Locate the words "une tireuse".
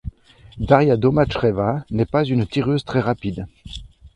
2.23-2.83